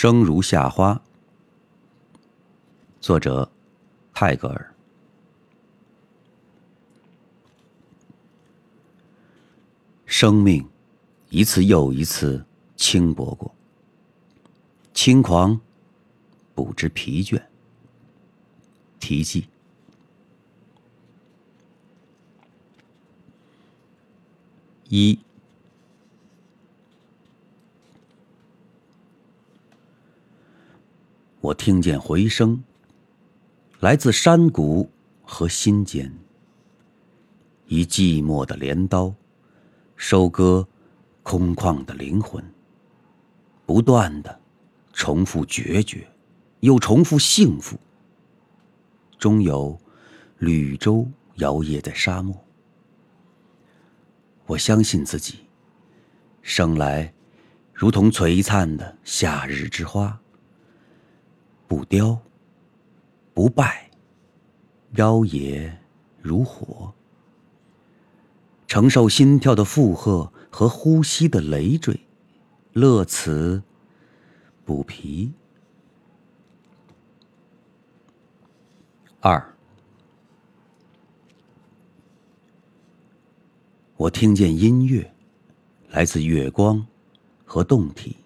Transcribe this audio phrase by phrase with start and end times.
[0.00, 1.02] 生如夏花，
[3.00, 3.50] 作者
[4.14, 4.72] 泰戈尔。
[10.06, 10.64] 生命
[11.30, 13.52] 一次又一次轻薄过，
[14.94, 15.60] 轻狂
[16.54, 17.42] 不知疲倦。
[19.00, 19.48] 题记：
[24.84, 25.18] 一。
[31.40, 32.64] 我听见回声，
[33.78, 34.90] 来自山谷
[35.22, 36.12] 和心间。
[37.66, 39.14] 以寂寞的镰刀，
[39.94, 40.66] 收割
[41.22, 42.44] 空旷的灵魂。
[43.64, 44.40] 不断的
[44.92, 46.08] 重复决绝，
[46.58, 47.78] 又重复幸福。
[49.16, 49.78] 终有
[50.38, 52.34] 绿洲摇曳在沙漠。
[54.46, 55.46] 我相信自己，
[56.42, 57.12] 生来
[57.72, 60.18] 如同璀璨的夏日之花。
[61.68, 62.18] 不凋，
[63.34, 63.90] 不败，
[64.94, 65.70] 妖冶
[66.22, 66.94] 如火，
[68.66, 72.00] 承受心跳的负荷和呼吸的累赘，
[72.72, 73.62] 乐此
[74.64, 75.30] 不疲。
[79.20, 79.54] 二，
[83.98, 85.12] 我听见音乐，
[85.90, 86.86] 来自月光
[87.44, 88.16] 和动体。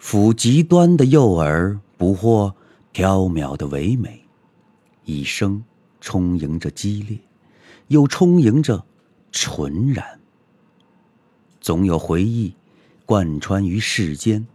[0.00, 2.56] 抚极端的诱饵，捕获
[2.94, 4.24] 缥缈的唯美，
[5.04, 5.62] 一生
[6.00, 7.18] 充盈着激烈，
[7.88, 8.82] 又充盈着
[9.30, 10.18] 纯然。
[11.60, 12.54] 总有回忆
[13.04, 14.46] 贯穿于世间。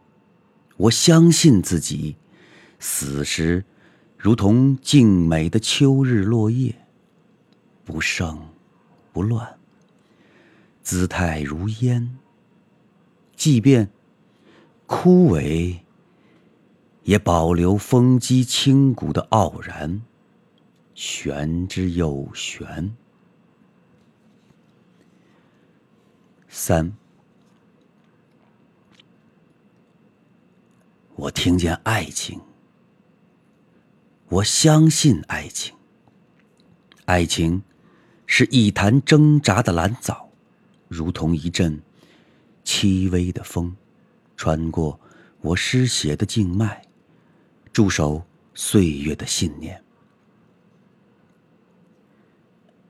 [0.78, 2.16] 我相信自己，
[2.80, 3.64] 死时
[4.18, 6.76] 如同静美的秋日落叶，
[7.86, 8.50] 不盛
[9.14, 9.48] 不乱，
[10.82, 12.18] 姿态如烟。
[13.36, 13.92] 即便。
[14.88, 15.80] 枯萎，
[17.04, 20.02] 也保留风肌清骨的傲然，
[20.94, 22.96] 玄之又玄。
[26.48, 26.96] 三，
[31.16, 32.40] 我听见爱情，
[34.30, 35.76] 我相信爱情。
[37.06, 37.64] 爱情
[38.26, 40.30] 是一潭挣扎的蓝藻，
[40.88, 41.82] 如同一阵
[42.64, 43.76] 轻微的风。
[44.46, 45.00] 穿过
[45.42, 46.86] 我失血的静脉，
[47.74, 48.24] 驻守
[48.54, 49.84] 岁月的信念。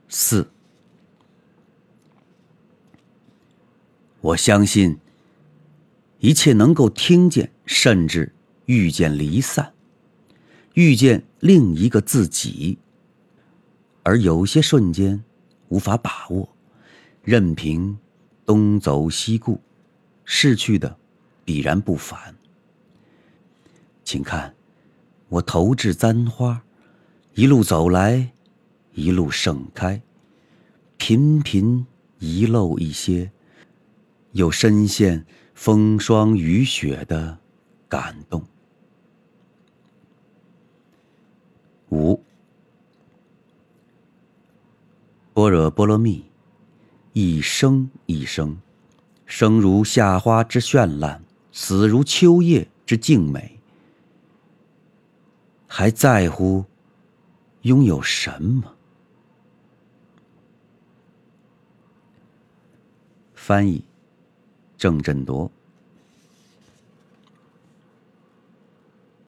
[0.09, 0.51] 四，
[4.19, 4.99] 我相信
[6.19, 8.33] 一切能够听见，甚至
[8.65, 9.71] 遇见离散，
[10.73, 12.79] 遇见另一个自己。
[14.03, 15.23] 而有些瞬间
[15.69, 16.49] 无法把握，
[17.23, 17.97] 任凭
[18.45, 19.61] 东走西顾，
[20.25, 20.97] 逝去的。
[21.45, 22.35] 必然不凡。
[24.03, 24.53] 请看，
[25.29, 26.63] 我投掷簪花，
[27.35, 28.31] 一路走来，
[28.93, 30.01] 一路盛开，
[30.97, 31.85] 频频
[32.19, 33.31] 遗漏一些，
[34.33, 37.39] 又深陷风霜雨雪的
[37.87, 38.43] 感动。
[41.89, 42.21] 五，
[45.33, 46.25] 般若波罗蜜，
[47.13, 48.57] 一生一生，
[49.25, 51.24] 生如夏花之绚烂。
[51.57, 53.57] 死如秋叶之静美，
[55.67, 56.65] 还在乎
[57.61, 58.75] 拥有什么？
[63.33, 63.85] 翻译：
[64.77, 65.49] 郑振铎。